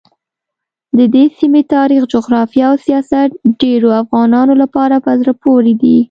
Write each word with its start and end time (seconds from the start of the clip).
ددې 0.97 1.25
سیمې 1.39 1.61
تاریخ، 1.73 2.01
جغرافیه 2.13 2.65
او 2.71 2.75
سیاست 2.85 3.29
ډېرو 3.61 3.89
افغانانو 4.01 4.53
لپاره 4.63 4.95
په 5.05 5.11
زړه 5.19 5.33
پورې 5.43 5.73
دي. 5.81 5.97